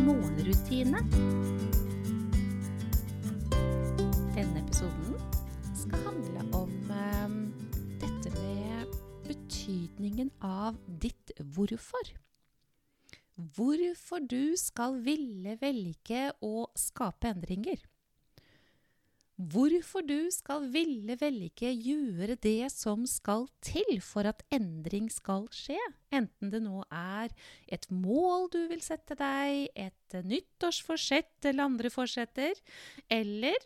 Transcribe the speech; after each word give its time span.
morgenrutine. 0.00 1.02
Denne 4.36 4.62
episoden 4.62 5.18
skal 5.76 6.04
handle 6.06 6.44
om 6.56 6.72
eh, 6.96 7.36
dette 8.00 8.32
med 8.38 8.96
betydningen 9.26 10.32
av 10.40 10.78
ditt 10.86 11.34
hvorfor. 11.54 12.12
Hvorfor 13.36 14.24
du 14.28 14.54
skal 14.60 15.00
ville 15.04 15.58
velge 15.60 16.28
å 16.44 16.68
skape 16.78 17.32
endringer. 17.34 17.80
Hvorfor 19.42 20.04
du 20.06 20.28
skal 20.30 20.68
ville 20.70 21.16
velge 21.18 21.72
gjøre 21.72 22.36
det 22.44 22.68
som 22.70 23.02
skal 23.08 23.48
til 23.64 23.96
for 24.04 24.28
at 24.28 24.44
endring 24.54 25.08
skal 25.10 25.48
skje, 25.50 25.78
enten 26.14 26.52
det 26.52 26.60
nå 26.62 26.84
er 26.94 27.32
et 27.66 27.88
mål 27.90 28.50
du 28.52 28.60
vil 28.70 28.84
sette 28.84 29.16
deg, 29.18 29.72
et 29.74 30.18
nyttårsforsett 30.28 31.48
eller 31.50 31.64
andre 31.64 31.90
forsetter, 31.90 32.54
eller 33.10 33.56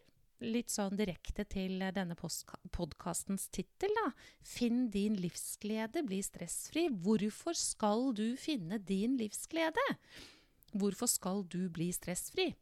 litt 0.41 0.73
sånn 0.73 0.97
direkte 0.97 1.45
til 1.49 1.83
denne 1.97 2.17
podkastens 2.17 3.49
tittel, 3.53 3.93
da. 4.01 4.11
Finn 4.45 4.87
din 4.93 5.17
livsglede, 5.21 6.07
bli 6.09 6.23
stressfri. 6.25 6.87
Hvorfor 7.05 7.57
skal 7.57 8.13
du 8.17 8.31
finne 8.41 8.81
din 8.81 9.19
livsglede? 9.21 9.91
Hvorfor 10.77 11.11
skal 11.11 11.45
du 11.53 11.67
bli 11.73 11.91
stressfri? 11.97 12.55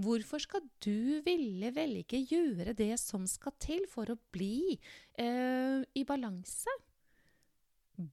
Hvorfor 0.00 0.42
skal 0.42 0.64
du 0.84 1.20
ville 1.26 1.72
velge 1.74 2.22
gjøre 2.30 2.74
det 2.76 2.94
som 3.00 3.26
skal 3.28 3.54
til 3.62 3.84
for 3.90 4.12
å 4.12 4.18
bli 4.34 4.78
eh, 5.20 5.82
i 5.82 6.04
balanse? 6.08 6.72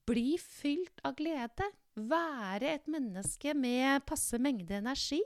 Bli 0.09 0.35
fylt 0.41 0.99
av 1.07 1.15
glede. 1.19 1.69
Være 1.99 2.75
et 2.77 2.91
menneske 2.91 3.55
med 3.57 4.05
passe 4.07 4.39
mengde 4.41 4.77
energi. 4.79 5.23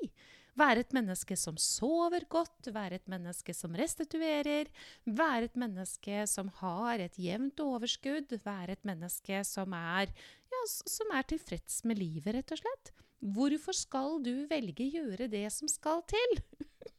Være 0.53 0.83
et 0.83 0.93
menneske 0.93 1.35
som 1.39 1.55
sover 1.57 2.27
godt, 2.29 2.69
være 2.75 2.99
et 2.99 3.07
menneske 3.09 3.55
som 3.57 3.73
restituerer, 3.77 4.69
være 5.05 5.49
et 5.49 5.55
menneske 5.57 6.27
som 6.29 6.51
har 6.59 7.01
et 7.01 7.17
jevnt 7.17 7.63
overskudd, 7.63 8.35
være 8.45 8.77
et 8.77 8.85
menneske 8.85 9.41
som 9.49 9.73
er, 9.73 10.13
ja, 10.53 10.61
som 10.69 11.09
er 11.17 11.25
tilfreds 11.33 11.81
med 11.89 11.97
livet, 11.97 12.35
rett 12.37 12.53
og 12.53 12.61
slett. 12.61 12.93
Hvorfor 13.23 13.75
skal 13.77 14.17
du 14.23 14.33
velge 14.49 14.89
gjøre 14.91 15.29
det 15.31 15.45
som 15.55 15.69
skal 15.71 16.03
til? 16.11 16.39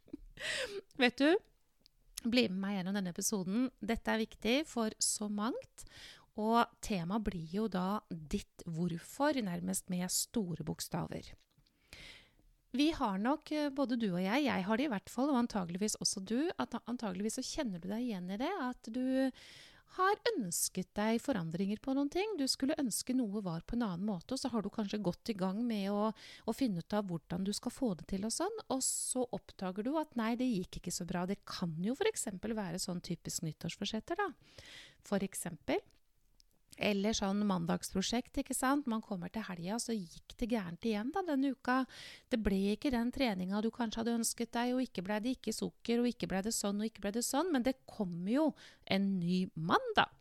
Vet 1.03 1.21
du, 1.21 1.29
bli 2.25 2.47
med 2.49 2.61
meg 2.63 2.79
gjennom 2.79 2.97
denne 2.97 3.13
episoden. 3.13 3.67
Dette 3.85 4.13
er 4.15 4.23
viktig 4.23 4.55
for 4.71 4.95
så 5.03 5.29
mangt. 5.29 5.85
Og 6.41 6.65
temaet 6.83 7.27
blir 7.29 7.53
jo 7.53 7.69
da 7.71 8.01
ditt 8.09 8.65
hvorfor, 8.67 9.37
nærmest 9.45 9.93
med 9.93 10.09
store 10.11 10.65
bokstaver. 10.67 11.29
Vi 12.75 12.89
har 12.91 13.21
nok, 13.23 13.53
eh, 13.53 13.71
både 13.71 13.95
du 14.01 14.09
og 14.09 14.23
jeg, 14.23 14.49
jeg 14.49 14.65
har 14.67 14.77
det 14.77 14.89
i 14.89 14.91
hvert 14.91 15.13
fall, 15.13 15.31
og 15.31 15.45
antageligvis 15.45 15.95
også 16.03 16.25
du, 16.27 16.41
at 16.59 16.75
antageligvis 16.91 17.39
så 17.39 17.45
kjenner 17.47 17.79
du 17.79 17.87
deg 17.87 18.03
igjen 18.03 18.33
i 18.35 18.41
det. 18.41 18.51
At 18.65 18.91
du 18.91 19.31
har 19.95 20.19
ønsket 20.33 20.89
deg 20.97 21.21
forandringer 21.23 21.79
på 21.83 21.95
noen 21.95 22.11
ting. 22.11 22.35
Du 22.39 22.45
skulle 22.51 22.77
ønske 22.81 23.15
noe 23.17 23.43
var 23.45 23.63
på 23.63 23.77
en 23.77 23.87
annen 23.87 24.07
måte, 24.09 24.35
og 24.35 24.41
så 24.41 24.51
har 24.51 24.65
du 24.65 24.71
kanskje 24.73 25.03
gått 25.05 25.31
i 25.31 25.37
gang 25.39 25.61
med 25.67 25.91
å, 25.93 26.11
å 26.11 26.57
finne 26.57 26.83
ut 26.83 26.97
av 26.97 27.07
hvordan 27.09 27.47
du 27.47 27.53
skal 27.55 27.75
få 27.75 27.93
det 27.99 28.09
til 28.11 28.27
og 28.27 28.35
sånn, 28.35 28.63
og 28.75 28.83
så 28.85 29.27
oppdager 29.37 29.87
du 29.87 29.95
at 30.01 30.17
nei, 30.19 30.33
det 30.41 30.51
gikk 30.51 30.81
ikke 30.81 30.95
så 30.95 31.07
bra. 31.09 31.25
Det 31.31 31.41
kan 31.47 31.77
jo 31.85 31.95
f.eks. 31.95 32.27
være 32.43 32.83
sånn 32.83 33.05
typisk 33.05 33.47
nyttårsforsetter, 33.47 34.19
da. 34.19 34.31
For 35.05 35.23
eksempel 35.23 35.83
eller 36.79 37.15
sånn 37.17 37.43
mandagsprosjekt, 37.47 38.41
ikke 38.41 38.57
sant. 38.57 38.89
Man 38.91 39.03
kommer 39.05 39.31
til 39.33 39.45
helga, 39.47 39.79
så 39.83 39.95
gikk 39.95 40.35
det 40.41 40.51
gærent 40.51 40.89
igjen 40.89 41.13
da 41.15 41.23
denne 41.27 41.53
uka. 41.55 41.83
Det 42.33 42.41
ble 42.43 42.75
ikke 42.75 42.93
den 42.95 43.13
treninga 43.15 43.63
du 43.63 43.71
kanskje 43.75 44.03
hadde 44.03 44.19
ønsket 44.19 44.53
deg, 44.57 44.75
og 44.75 44.83
ikke 44.85 45.05
ble 45.07 45.21
det 45.25 45.37
ikke 45.39 45.55
sukker, 45.55 46.03
og 46.03 46.11
ikke 46.11 46.29
ble 46.31 46.43
det 46.47 46.55
sånn, 46.57 46.83
og 46.83 46.91
ikke 46.91 47.07
ble 47.07 47.15
det 47.17 47.25
sånn. 47.27 47.51
Men 47.55 47.67
det 47.67 47.79
kommer 47.91 48.31
jo 48.33 48.47
en 48.91 49.09
ny 49.21 49.45
mandag, 49.55 50.13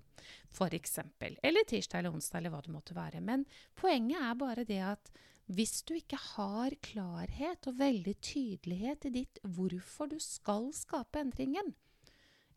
eksempel. 0.53 1.37
Eller 1.43 1.65
tirsdag 1.67 1.99
eller 1.99 2.13
onsdag, 2.13 2.39
eller 2.39 2.53
hva 2.53 2.61
det 2.63 2.73
måtte 2.73 2.95
være. 2.95 3.21
Men 3.25 3.47
poenget 3.75 4.21
er 4.21 4.35
bare 4.37 4.67
det 4.69 4.81
at 4.85 5.09
hvis 5.51 5.81
du 5.83 5.95
ikke 5.97 6.17
har 6.37 6.75
klarhet 6.85 7.67
og 7.67 7.79
veldig 7.81 8.13
tydelighet 8.23 9.09
i 9.09 9.15
ditt 9.17 9.41
hvorfor 9.43 10.13
du 10.13 10.19
skal 10.23 10.69
skape 10.75 11.19
endringen, 11.19 11.73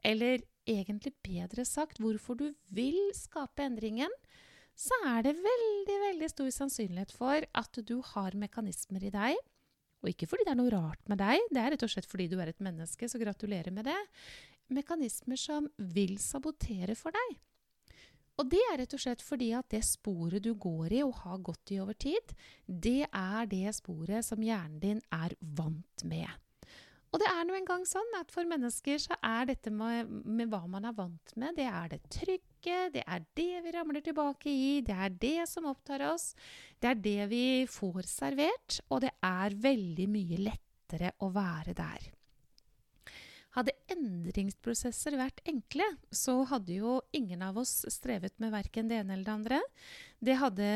eller 0.07 0.45
egentlig 0.67 1.15
bedre 1.25 1.65
sagt 1.69 2.01
hvorfor 2.03 2.39
du 2.39 2.51
vil 2.75 2.99
skape 3.17 3.65
endringen, 3.67 4.13
så 4.77 4.97
er 5.09 5.25
det 5.25 5.39
veldig, 5.41 5.99
veldig 6.11 6.29
stor 6.31 6.51
sannsynlighet 6.53 7.15
for 7.17 7.47
at 7.57 7.81
du 7.89 7.97
har 8.13 8.37
mekanismer 8.37 9.07
i 9.09 9.13
deg. 9.15 9.41
Og 10.05 10.13
ikke 10.13 10.29
fordi 10.29 10.45
det 10.45 10.53
er 10.53 10.61
noe 10.61 10.75
rart 10.75 11.09
med 11.11 11.23
deg, 11.23 11.41
det 11.51 11.63
er 11.63 11.73
rett 11.73 11.87
og 11.87 11.91
slett 11.91 12.09
fordi 12.09 12.29
du 12.31 12.37
er 12.43 12.53
et 12.53 12.63
menneske, 12.63 13.09
så 13.09 13.21
gratulerer 13.21 13.73
med 13.73 13.89
det. 13.89 13.99
Mekanismer 14.77 15.41
som 15.41 15.71
vil 15.79 16.19
sabotere 16.21 16.97
for 16.99 17.17
deg. 17.17 17.37
Og 18.37 18.51
det 18.53 18.61
er 18.69 18.83
rett 18.83 18.93
og 18.93 19.01
slett 19.01 19.23
fordi 19.25 19.53
at 19.57 19.71
det 19.73 19.81
sporet 19.89 20.45
du 20.45 20.53
går 20.61 20.99
i 20.99 21.05
og 21.07 21.23
har 21.23 21.41
gått 21.41 21.73
i 21.73 21.81
over 21.81 21.97
tid, 21.97 22.35
det 22.69 23.07
er 23.09 23.49
det 23.49 23.73
sporet 23.79 24.27
som 24.27 24.43
hjernen 24.45 24.77
din 24.83 25.01
er 25.15 25.33
vant 25.57 26.05
med. 26.05 26.29
Og 27.17 27.21
det 27.23 27.31
er 27.33 27.47
nå 27.49 27.55
engang 27.57 27.85
sånn 27.89 28.11
at 28.19 28.29
for 28.29 28.45
mennesker 28.45 28.99
så 29.01 29.17
er 29.25 29.47
dette 29.49 29.71
med, 29.73 30.11
med, 30.29 30.51
hva 30.53 30.67
man 30.69 30.85
er 30.85 30.93
vant 30.93 31.31
med, 31.41 31.57
det 31.57 31.65
er 31.65 31.87
det 31.95 32.03
trygge, 32.13 32.81
det 32.93 33.07
er 33.09 33.23
det 33.41 33.63
vi 33.65 33.73
ramler 33.73 34.05
tilbake 34.05 34.53
i, 34.53 34.83
det 34.85 34.93
er 34.93 35.15
det 35.23 35.47
som 35.49 35.65
opptar 35.71 36.05
oss, 36.11 36.35
det 36.77 36.91
er 36.91 37.01
det 37.07 37.31
vi 37.33 37.47
får 37.73 38.05
servert, 38.11 38.83
og 38.91 39.01
det 39.07 39.15
er 39.25 39.57
veldig 39.65 40.09
mye 40.13 40.43
lettere 40.51 41.15
å 41.25 41.33
være 41.33 41.73
der. 41.81 42.05
Hadde 43.57 43.73
endringsprosesser 43.89 45.15
vært 45.17 45.41
enkle, 45.49 45.87
så 46.13 46.43
hadde 46.51 46.77
jo 46.77 46.99
ingen 47.17 47.41
av 47.47 47.57
oss 47.63 47.87
strevet 47.93 48.35
med 48.43 48.53
verken 48.53 48.91
det 48.91 48.99
ene 49.01 49.15
eller 49.17 49.25
det 49.25 49.33
andre. 49.33 49.61
Det 50.21 50.37
hadde, 50.37 50.67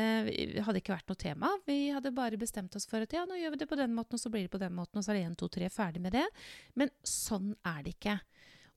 hadde, 0.65 0.81
ikke 0.81 0.95
vært 0.95 1.11
noe 1.11 1.21
tema. 1.21 1.51
Vi 1.67 1.77
hadde 1.93 2.13
bare 2.15 2.39
bestemt 2.41 2.75
oss 2.77 2.89
for 2.89 3.05
at 3.05 3.13
ja, 3.13 3.27
nå 3.29 3.37
gjør 3.37 3.53
vi 3.53 3.61
det 3.61 3.69
på 3.69 3.77
den 3.77 3.93
måten, 3.93 4.17
og 4.17 4.23
så 4.23 4.33
blir 4.33 4.47
det 4.47 4.53
på 4.53 4.61
den 4.61 4.73
måten, 4.73 4.97
og 4.97 5.05
så 5.05 5.13
er 5.13 5.19
det 5.19 5.27
én, 5.27 5.37
to, 5.37 5.49
tre, 5.53 5.69
ferdig 5.69 6.01
med 6.01 6.17
det. 6.17 6.25
Men 6.73 6.89
sånn 7.05 7.53
er 7.69 7.85
det 7.85 7.93
ikke. 7.99 8.17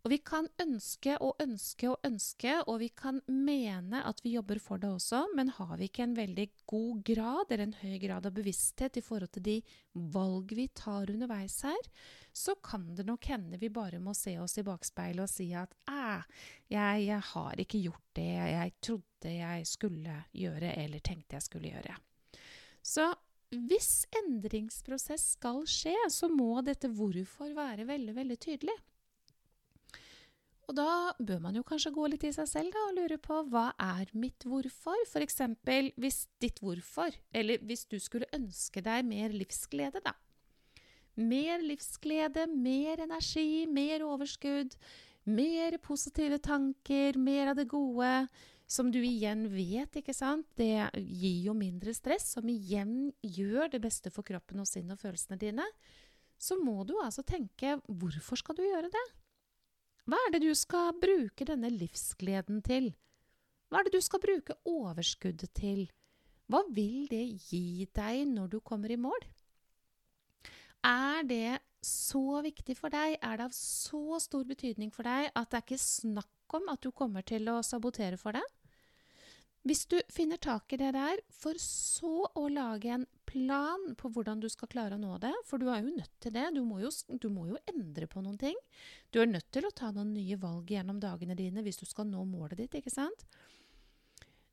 Og 0.05 0.13
vi 0.13 0.19
kan 0.21 0.45
ønske 0.61 1.15
og 1.25 1.39
ønske 1.41 1.89
og 1.89 2.03
ønske, 2.05 2.59
og 2.69 2.77
vi 2.83 2.91
kan 2.93 3.23
mene 3.25 4.03
at 4.05 4.19
vi 4.21 4.35
jobber 4.35 4.61
for 4.61 4.83
det 4.83 4.91
også, 4.93 5.23
men 5.33 5.49
har 5.57 5.79
vi 5.81 5.89
ikke 5.89 6.05
en 6.05 6.17
veldig 6.19 6.45
god 6.69 7.01
grad, 7.09 7.49
eller 7.49 7.65
en 7.65 7.79
høy 7.81 7.95
grad 8.03 8.29
av 8.29 8.37
bevissthet 8.37 9.01
i 9.01 9.05
forhold 9.07 9.33
til 9.33 9.47
de 9.49 9.57
valg 10.13 10.53
vi 10.59 10.69
tar 10.77 11.09
underveis 11.09 11.57
her, 11.65 11.89
så 12.37 12.53
kan 12.61 12.91
det 12.99 13.09
nok 13.09 13.31
hende 13.33 13.57
vi 13.63 13.73
bare 13.73 14.03
må 14.03 14.13
se 14.19 14.37
oss 14.43 14.59
i 14.61 14.67
bakspeilet 14.67 15.25
og 15.25 15.33
si 15.33 15.49
at 15.57 15.73
æ, 15.89 16.21
jeg, 16.75 17.09
jeg 17.09 17.21
har 17.33 17.65
ikke 17.65 17.85
gjort 17.89 18.09
det 18.21 18.31
jeg 18.35 18.79
trodde 18.85 19.37
jeg 19.39 19.69
skulle 19.73 20.23
gjøre, 20.37 20.75
eller 20.85 21.01
tenkte 21.01 21.39
jeg 21.39 21.49
skulle 21.49 21.73
gjøre. 21.73 21.97
Så 22.85 23.09
hvis 23.55 24.05
endringsprosess 24.21 25.39
skal 25.39 25.65
skje, 25.65 25.97
så 26.13 26.29
må 26.29 26.59
dette 26.67 26.93
hvorfor 26.93 27.57
være 27.57 27.89
veldig, 27.89 28.21
veldig 28.21 28.45
tydelig. 28.53 28.83
Og 30.65 30.77
da 30.79 31.13
bør 31.21 31.41
man 31.45 31.57
jo 31.59 31.65
kanskje 31.67 31.93
gå 31.93 32.07
litt 32.09 32.25
i 32.25 32.33
seg 32.33 32.49
selv 32.49 32.73
da, 32.73 32.87
og 32.89 32.97
lure 32.97 33.19
på 33.21 33.41
hva 33.53 33.67
er 33.81 34.09
mitt 34.17 34.47
hvorfor? 34.49 35.01
F.eks. 35.05 35.41
hvis 36.01 36.21
ditt 36.41 36.61
hvorfor, 36.65 37.17
eller 37.33 37.61
hvis 37.69 37.85
du 37.91 37.99
skulle 38.01 38.31
ønske 38.37 38.81
deg 38.85 39.05
mer 39.09 39.35
livsglede, 39.35 40.01
da. 40.05 40.15
Mer 41.21 41.63
livsglede, 41.63 42.49
mer 42.51 43.05
energi, 43.05 43.67
mer 43.71 44.03
overskudd, 44.07 44.75
mer 45.31 45.77
positive 45.85 46.41
tanker, 46.43 47.19
mer 47.21 47.53
av 47.53 47.61
det 47.61 47.69
gode, 47.71 48.15
som 48.67 48.89
du 48.91 48.99
igjen 49.05 49.45
vet, 49.53 50.01
ikke 50.01 50.15
sant, 50.17 50.47
det 50.57 50.89
gir 50.97 51.51
jo 51.51 51.55
mindre 51.57 51.93
stress, 51.95 52.33
som 52.35 52.49
igjen 52.49 53.13
gjør 53.21 53.69
det 53.77 53.83
beste 53.85 54.13
for 54.13 54.27
kroppen 54.27 54.63
og 54.63 54.69
sinnet 54.69 54.97
og 54.97 55.05
følelsene 55.05 55.39
dine, 55.41 55.67
så 56.41 56.57
må 56.59 56.83
du 56.89 56.97
altså 56.99 57.23
tenke 57.27 57.77
hvorfor 57.87 58.41
skal 58.41 58.57
du 58.57 58.65
gjøre 58.65 58.91
det? 58.93 59.05
Hva 60.05 60.19
er 60.27 60.35
det 60.35 60.43
du 60.45 60.53
skal 60.53 60.93
bruke 61.01 61.47
denne 61.49 61.71
livsgleden 61.73 62.61
til? 62.65 62.91
Hva 63.73 63.81
er 63.81 63.89
det 63.89 63.95
du 63.97 64.05
skal 64.05 64.21
bruke 64.21 64.57
overskuddet 64.69 65.55
til? 65.57 65.87
Hva 66.53 66.61
vil 66.77 67.07
det 67.09 67.23
gi 67.49 67.87
deg 67.97 68.27
når 68.29 68.51
du 68.53 68.59
kommer 68.61 68.93
i 68.93 69.01
mål? 69.01 69.25
Er 70.85 71.25
det 71.25 71.63
så 71.85 72.43
viktig 72.45 72.77
for 72.77 72.93
deg, 72.93 73.17
er 73.17 73.41
det 73.41 73.47
av 73.49 73.57
så 73.57 74.19
stor 74.21 74.45
betydning 74.49 74.93
for 74.93 75.09
deg 75.09 75.31
at 75.33 75.49
det 75.49 75.59
er 75.61 75.65
ikke 75.65 75.81
snakk 75.81 76.57
om 76.61 76.69
at 76.73 76.85
du 76.85 76.93
kommer 76.93 77.25
til 77.25 77.49
å 77.49 77.63
sabotere 77.65 78.21
for 78.21 78.37
det? 78.37 78.45
Hvis 79.65 79.87
du 79.89 79.97
finner 80.13 80.37
tak 80.37 80.73
i 80.77 80.79
det 80.81 80.91
der, 80.93 81.21
for 81.33 81.57
så 81.61 82.27
å 82.37 82.49
lage 82.53 82.91
en 82.93 83.07
plan 83.25 83.95
på 83.97 84.11
hvordan 84.13 84.43
du 84.43 84.51
skal 84.53 84.69
klare 84.71 84.99
å 84.99 85.01
nå 85.01 85.17
det, 85.23 85.33
for 85.49 85.61
du 85.61 85.71
er 85.73 85.81
jo 85.81 85.95
nødt 85.95 86.13
til 86.21 86.35
det, 86.35 86.51
du 86.53 86.61
må 86.69 86.83
jo, 86.83 86.91
du 87.09 87.31
må 87.33 87.47
jo 87.49 87.61
endre 87.73 88.09
på 88.11 88.21
noen 88.21 88.37
ting. 88.41 88.59
Du 89.09 89.23
er 89.23 89.31
nødt 89.31 89.49
til 89.55 89.65
å 89.65 89.73
ta 89.73 89.89
noen 89.95 90.13
nye 90.13 90.37
valg 90.41 90.69
gjennom 90.71 91.01
dagene 91.01 91.37
dine 91.39 91.65
hvis 91.65 91.81
du 91.81 91.87
skal 91.89 92.11
nå 92.11 92.27
målet 92.29 92.61
ditt, 92.61 92.77
ikke 92.77 92.93
sant? 92.93 93.25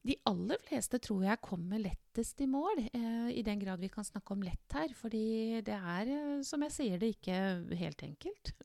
De 0.02 0.16
aller 0.26 0.58
fleste 0.66 0.98
tror 1.04 1.28
jeg 1.28 1.44
kommer 1.46 1.84
lettest 1.84 2.40
i 2.42 2.48
mål, 2.50 2.80
eh, 2.88 3.30
i 3.38 3.44
den 3.46 3.60
grad 3.62 3.84
vi 3.84 3.92
kan 3.92 4.08
snakke 4.08 4.34
om 4.34 4.42
lett 4.42 4.74
her. 4.74 4.96
Fordi 4.98 5.62
det 5.62 5.76
er, 5.78 6.08
eh, 6.10 6.42
som 6.42 6.64
jeg 6.66 6.74
sier 6.74 6.98
det, 6.98 7.12
ikke 7.20 7.38
helt 7.78 8.02
enkelt. 8.08 8.56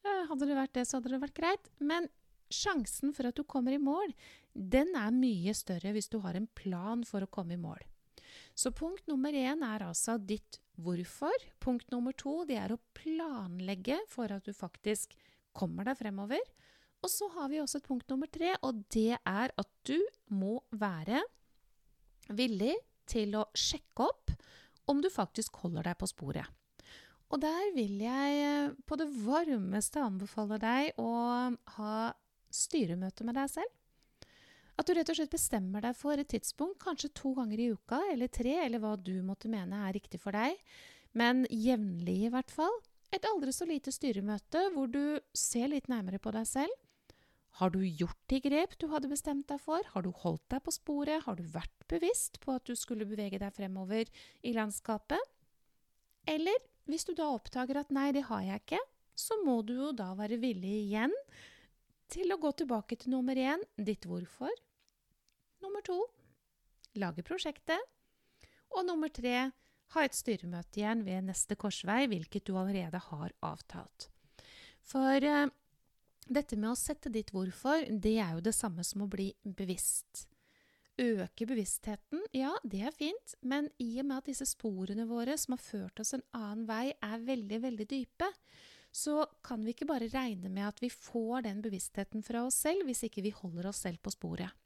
Eh, 0.00 0.22
hadde 0.30 0.46
det 0.48 0.56
vært 0.56 0.72
det, 0.72 0.86
så 0.88 0.96
hadde 0.96 1.10
det 1.12 1.20
vært 1.20 1.36
greit. 1.36 1.68
Men 1.78 2.08
sjansen 2.48 3.12
for 3.12 3.28
at 3.28 3.36
du 3.36 3.44
kommer 3.44 3.74
i 3.74 3.82
mål, 3.82 4.14
den 4.54 4.94
er 4.98 5.14
mye 5.14 5.54
større 5.56 5.92
hvis 5.94 6.10
du 6.10 6.18
har 6.24 6.36
en 6.38 6.48
plan 6.58 7.04
for 7.06 7.24
å 7.24 7.30
komme 7.30 7.56
i 7.56 7.60
mål. 7.60 7.80
Så 8.54 8.72
punkt 8.76 9.06
nummer 9.10 9.34
én 9.34 9.62
er 9.66 9.84
altså 9.86 10.16
ditt 10.18 10.60
hvorfor. 10.80 11.34
Punkt 11.62 11.90
nummer 11.92 12.14
to 12.16 12.42
det 12.48 12.58
er 12.60 12.74
å 12.74 12.80
planlegge 12.96 14.00
for 14.10 14.32
at 14.34 14.46
du 14.46 14.54
faktisk 14.56 15.14
kommer 15.56 15.86
deg 15.88 15.98
fremover. 15.98 16.42
Og 17.00 17.08
så 17.08 17.30
har 17.34 17.48
vi 17.48 17.60
også 17.62 17.80
et 17.80 17.88
punkt 17.88 18.10
nummer 18.12 18.28
tre, 18.28 18.52
og 18.66 18.82
det 18.92 19.16
er 19.16 19.52
at 19.56 19.70
du 19.88 19.96
må 20.28 20.58
være 20.70 21.22
villig 22.28 22.74
til 23.10 23.34
å 23.40 23.46
sjekke 23.56 24.06
opp 24.06 24.34
om 24.90 25.00
du 25.02 25.08
faktisk 25.12 25.62
holder 25.62 25.88
deg 25.88 25.98
på 26.00 26.08
sporet. 26.10 26.46
Og 27.30 27.38
der 27.42 27.70
vil 27.76 28.00
jeg 28.02 28.38
eh, 28.42 28.72
på 28.86 28.98
det 28.98 29.06
varmeste 29.22 30.02
anbefale 30.02 30.58
deg 30.60 30.98
å 30.98 31.10
ha 31.76 31.94
styremøte 32.50 33.26
med 33.26 33.38
deg 33.38 33.52
selv. 33.52 33.79
At 34.80 34.88
du 34.88 34.94
rett 34.96 35.12
og 35.12 35.18
slett 35.18 35.34
bestemmer 35.34 35.84
deg 35.84 35.96
for 35.98 36.16
et 36.16 36.30
tidspunkt, 36.32 36.80
kanskje 36.80 37.12
to 37.12 37.34
ganger 37.36 37.60
i 37.60 37.70
uka 37.74 38.00
eller 38.14 38.32
tre, 38.32 38.54
eller 38.64 38.80
hva 38.80 38.94
du 38.96 39.18
måtte 39.26 39.50
mene 39.52 39.84
er 39.86 39.98
riktig 39.98 40.22
for 40.22 40.32
deg, 40.32 40.56
men 41.12 41.44
jevnlig 41.52 42.22
i 42.24 42.30
hvert 42.32 42.54
fall. 42.54 42.78
Et 43.12 43.26
aldri 43.28 43.52
så 43.52 43.66
lite 43.68 43.92
styremøte 43.92 44.70
hvor 44.72 44.88
du 44.88 45.18
ser 45.36 45.68
litt 45.68 45.90
nærmere 45.90 46.22
på 46.22 46.32
deg 46.32 46.48
selv 46.48 46.78
har 47.58 47.72
du 47.74 47.82
gjort 47.82 48.18
de 48.30 48.38
grep 48.40 48.76
du 48.78 48.86
hadde 48.92 49.10
bestemt 49.10 49.48
deg 49.50 49.60
for? 49.62 49.84
Har 49.92 50.04
du 50.06 50.10
holdt 50.22 50.46
deg 50.52 50.62
på 50.64 50.74
sporet? 50.74 51.24
Har 51.26 51.36
du 51.36 51.44
vært 51.50 51.86
bevisst 51.90 52.38
på 52.44 52.54
at 52.54 52.64
du 52.68 52.76
skulle 52.78 53.08
bevege 53.08 53.40
deg 53.42 53.54
fremover 53.56 54.08
i 54.46 54.54
landskapet? 54.56 55.20
Eller 56.30 56.56
hvis 56.88 57.06
du 57.08 57.12
da 57.18 57.30
oppdager 57.34 57.80
at 57.82 57.92
nei, 57.94 58.10
det 58.14 58.26
har 58.30 58.44
jeg 58.46 58.62
ikke, 58.62 58.80
så 59.18 59.36
må 59.44 59.60
du 59.66 59.74
jo 59.76 59.90
da 59.96 60.12
være 60.16 60.40
villig 60.40 60.76
igjen 60.86 61.14
til 62.10 62.32
å 62.32 62.40
gå 62.40 62.52
tilbake 62.62 62.96
til 62.98 63.12
nummer 63.12 63.38
én, 63.38 63.62
ditt 63.76 64.06
hvorfor. 64.08 64.54
Nummer 65.60 65.84
to 65.84 66.00
lage 66.98 67.24
prosjektet. 67.26 67.80
Og 68.76 68.86
nummer 68.86 69.10
tre 69.12 69.50
ha 69.90 70.04
et 70.06 70.14
styremøte 70.16 70.80
igjen 70.80 71.04
ved 71.06 71.26
neste 71.26 71.56
korsvei, 71.58 72.04
hvilket 72.10 72.46
du 72.46 72.54
allerede 72.58 73.00
har 73.10 73.34
avtalt. 73.42 74.08
For 74.86 75.26
eh, 75.26 75.50
dette 76.30 76.58
med 76.58 76.72
å 76.72 76.78
sette 76.78 77.10
ditt 77.12 77.32
hvorfor, 77.34 77.88
det 77.90 78.16
er 78.22 78.36
jo 78.36 78.44
det 78.44 78.54
samme 78.54 78.86
som 78.86 79.04
å 79.04 79.10
bli 79.10 79.32
bevisst. 79.42 80.26
Øke 81.00 81.46
bevisstheten, 81.48 82.22
ja, 82.36 82.52
det 82.62 82.82
er 82.84 82.94
fint, 82.94 83.34
men 83.40 83.70
i 83.80 83.94
og 84.02 84.06
med 84.10 84.20
at 84.20 84.28
disse 84.30 84.46
sporene 84.46 85.06
våre 85.08 85.36
som 85.40 85.56
har 85.56 85.62
ført 85.64 86.02
oss 86.02 86.12
en 86.14 86.26
annen 86.36 86.66
vei, 86.68 86.90
er 86.92 87.24
veldig, 87.24 87.60
veldig 87.64 87.86
dype, 87.88 88.28
så 88.92 89.22
kan 89.46 89.62
vi 89.64 89.72
ikke 89.72 89.88
bare 89.88 90.10
regne 90.12 90.50
med 90.52 90.66
at 90.66 90.82
vi 90.82 90.90
får 90.92 91.46
den 91.46 91.62
bevisstheten 91.64 92.26
fra 92.26 92.42
oss 92.46 92.58
selv 92.66 92.88
hvis 92.88 93.04
ikke 93.06 93.22
vi 93.24 93.32
holder 93.34 93.70
oss 93.70 93.84
selv 93.86 94.02
på 94.02 94.12
sporet. 94.12 94.59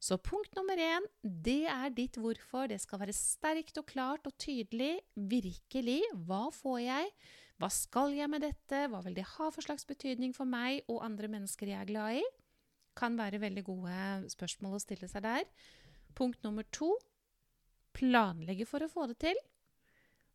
Så 0.00 0.16
punkt 0.16 0.54
nummer 0.56 0.80
én, 0.80 1.04
det 1.20 1.66
er 1.68 1.92
ditt 1.92 2.16
hvorfor. 2.16 2.70
Det 2.70 2.78
skal 2.80 3.02
være 3.02 3.14
sterkt 3.16 3.76
og 3.82 3.86
klart 3.90 4.24
og 4.24 4.32
tydelig. 4.40 4.94
Virkelig. 5.14 6.00
Hva 6.24 6.46
får 6.56 6.78
jeg? 6.86 7.10
Hva 7.60 7.68
skal 7.68 8.16
jeg 8.16 8.30
med 8.32 8.40
dette? 8.46 8.86
Hva 8.88 9.02
vil 9.04 9.18
det 9.18 9.26
ha 9.34 9.50
for 9.52 9.60
slags 9.60 9.84
betydning 9.84 10.32
for 10.32 10.48
meg 10.48 10.80
og 10.88 11.04
andre 11.04 11.28
mennesker 11.28 11.68
jeg 11.68 11.82
er 11.82 11.90
glad 11.92 12.22
i? 12.22 12.24
Kan 12.96 13.20
være 13.20 13.42
veldig 13.42 13.64
gode 13.66 13.98
spørsmål 14.32 14.78
å 14.78 14.82
stille 14.82 15.08
seg 15.10 15.26
der. 15.26 15.44
Punkt 16.16 16.40
nummer 16.46 16.64
to 16.72 16.94
planlegge 17.92 18.64
for 18.68 18.80
å 18.80 18.88
få 18.88 19.04
det 19.10 19.18
til. 19.20 19.36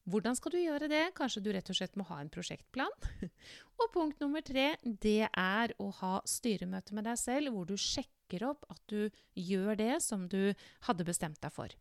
Hvordan 0.06 0.38
skal 0.38 0.54
du 0.54 0.60
gjøre 0.60 0.90
det? 0.90 1.02
Kanskje 1.18 1.42
du 1.42 1.50
rett 1.56 1.70
og 1.72 1.78
slett 1.80 1.96
må 1.98 2.06
ha 2.12 2.20
en 2.22 2.30
prosjektplan? 2.30 2.92
og 3.82 3.88
punkt 3.94 4.20
nummer 4.22 4.44
tre, 4.46 4.76
det 4.84 5.32
er 5.32 5.74
å 5.82 5.90
ha 6.02 6.20
styremøte 6.30 6.94
med 6.94 7.08
deg 7.10 7.18
selv, 7.18 7.56
hvor 7.56 7.66
du 7.66 7.74
sjekker 7.74 8.46
opp 8.46 8.68
at 8.70 8.82
du 8.92 9.10
gjør 9.34 9.74
det 9.80 9.96
som 10.06 10.28
du 10.30 10.54
hadde 10.86 11.08
bestemt 11.08 11.42
deg 11.42 11.54
for. 11.56 11.74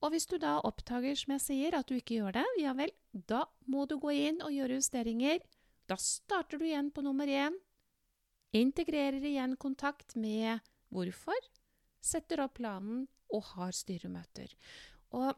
Og 0.00 0.14
hvis 0.14 0.24
du 0.30 0.38
da 0.40 0.56
oppdager, 0.64 1.12
som 1.20 1.34
jeg 1.36 1.44
sier, 1.44 1.76
at 1.76 1.88
du 1.90 1.98
ikke 1.98 2.22
gjør 2.22 2.38
det, 2.38 2.46
ja 2.62 2.72
vel, 2.76 2.92
da 3.12 3.44
må 3.68 3.84
du 3.84 3.98
gå 4.00 4.14
inn 4.16 4.40
og 4.40 4.54
gjøre 4.56 4.80
justeringer. 4.80 5.44
Da 5.90 5.98
starter 6.00 6.56
du 6.56 6.64
igjen 6.64 6.88
på 6.94 7.04
nummer 7.04 7.28
én. 7.28 7.58
Integrerer 8.56 9.20
igjen 9.20 9.58
kontakt 9.60 10.16
med 10.16 10.64
hvorfor. 10.88 11.36
Setter 12.00 12.40
opp 12.46 12.56
planen 12.56 13.04
og 13.28 13.44
har 13.52 13.76
styremøter. 13.76 14.56
Og 15.12 15.36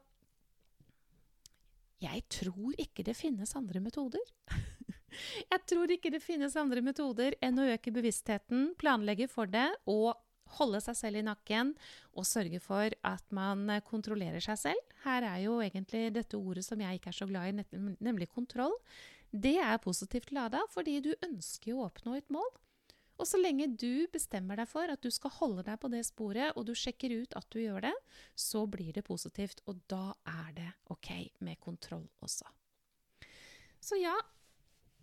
jeg 2.02 2.24
tror 2.32 2.74
ikke 2.80 3.04
det 3.06 3.14
finnes 3.18 3.54
andre 3.58 3.82
metoder. 3.84 4.22
jeg 5.52 5.62
tror 5.70 5.92
ikke 5.94 6.12
det 6.14 6.22
finnes 6.24 6.56
andre 6.58 6.82
metoder 6.84 7.36
enn 7.44 7.60
å 7.60 7.70
øke 7.74 7.94
bevisstheten, 7.94 8.72
planlegge 8.80 9.28
for 9.30 9.50
det 9.50 9.68
og 9.90 10.14
holde 10.58 10.82
seg 10.84 10.98
selv 10.98 11.20
i 11.20 11.24
nakken 11.24 11.72
og 12.12 12.28
sørge 12.28 12.60
for 12.60 12.92
at 13.08 13.24
man 13.34 13.70
kontrollerer 13.88 14.42
seg 14.44 14.60
selv. 14.60 14.96
Her 15.06 15.24
er 15.30 15.38
jo 15.46 15.60
egentlig 15.64 16.10
dette 16.16 16.38
ordet 16.38 16.66
som 16.66 16.80
jeg 16.82 16.98
ikke 16.98 17.12
er 17.12 17.18
så 17.22 17.28
glad 17.30 17.52
i, 17.52 17.64
nemlig 18.02 18.28
kontroll. 18.32 18.74
Det 19.32 19.56
er 19.64 19.80
positivt 19.80 20.32
lada 20.36 20.60
fordi 20.72 20.98
du 21.04 21.14
ønsker 21.24 21.72
å 21.76 21.86
oppnå 21.88 22.18
et 22.18 22.28
mål. 22.32 22.50
Og 23.20 23.28
så 23.28 23.38
lenge 23.38 23.68
du 23.78 24.06
bestemmer 24.12 24.58
deg 24.58 24.68
for 24.70 24.90
at 24.90 25.02
du 25.04 25.10
skal 25.12 25.34
holde 25.36 25.64
deg 25.66 25.78
på 25.82 25.90
det 25.92 26.02
sporet, 26.08 26.56
og 26.56 26.66
du 26.66 26.72
sjekker 26.76 27.12
ut 27.22 27.36
at 27.38 27.46
du 27.52 27.60
gjør 27.62 27.84
det, 27.86 27.94
så 28.34 28.64
blir 28.70 28.92
det 28.96 29.04
positivt, 29.06 29.62
og 29.70 29.82
da 29.90 30.12
er 30.26 30.52
det 30.56 30.70
OK 30.92 31.10
med 31.44 31.60
kontroll 31.62 32.08
også. 32.24 32.48
Så 33.82 33.98
ja, 33.98 34.14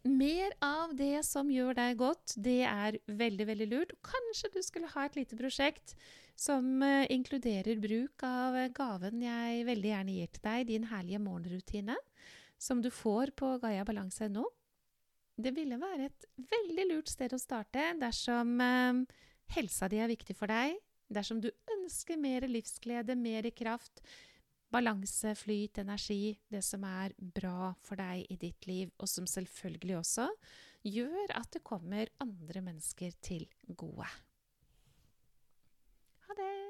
mer 0.08 0.54
av 0.64 0.96
det 0.96 1.22
som 1.28 1.52
gjør 1.52 1.76
deg 1.78 2.00
godt, 2.00 2.36
det 2.40 2.62
er 2.68 3.00
veldig, 3.08 3.48
veldig 3.52 3.70
lurt. 3.72 3.96
Kanskje 4.06 4.52
du 4.54 4.62
skulle 4.64 4.92
ha 4.94 5.06
et 5.06 5.18
lite 5.20 5.40
prosjekt 5.40 5.96
som 6.40 6.80
uh, 6.80 7.04
inkluderer 7.12 7.82
bruk 7.84 8.24
av 8.24 8.56
gaven 8.76 9.26
jeg 9.26 9.66
veldig 9.68 9.92
gjerne 9.92 10.16
gir 10.16 10.32
til 10.32 10.46
deg, 10.46 10.68
din 10.70 10.88
herlige 10.88 11.20
morgenrutine, 11.24 11.98
som 12.60 12.84
du 12.84 12.88
får 12.92 13.36
på 13.40 13.58
GaiaBalanse.no. 13.64 14.48
Det 15.40 15.54
ville 15.56 15.78
være 15.80 16.10
et 16.10 16.26
veldig 16.52 16.86
lurt 16.90 17.12
sted 17.12 17.32
å 17.32 17.40
starte 17.40 17.94
dersom 18.00 18.58
eh, 18.64 19.04
helsa 19.56 19.88
di 19.92 20.02
er 20.04 20.12
viktig 20.12 20.36
for 20.36 20.52
deg, 20.52 20.76
dersom 21.10 21.40
du 21.42 21.48
ønsker 21.78 22.20
mer 22.20 22.46
livsglede, 22.50 23.16
mer 23.16 23.48
kraft, 23.56 24.04
balanse, 24.70 25.34
flyt, 25.40 25.80
energi, 25.82 26.36
det 26.52 26.62
som 26.66 26.84
er 26.86 27.16
bra 27.18 27.72
for 27.86 28.00
deg 28.00 28.28
i 28.30 28.38
ditt 28.42 28.68
liv, 28.70 28.92
og 29.00 29.10
som 29.10 29.28
selvfølgelig 29.30 29.98
også 30.02 30.28
gjør 30.86 31.34
at 31.40 31.50
det 31.56 31.66
kommer 31.66 32.12
andre 32.22 32.66
mennesker 32.66 33.16
til 33.24 33.48
gode. 33.68 34.08
Ha 36.28 36.38
det! 36.38 36.69